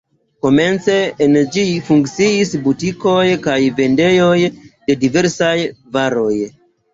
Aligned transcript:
Komence 0.43 0.93
en 1.25 1.35
ĝi 1.55 1.65
funkciis 1.89 2.53
butikoj 2.63 3.27
kaj 3.45 3.59
vendejoj 3.81 4.33
de 4.65 4.97
diversaj 5.05 5.53
varoj. 5.99 6.35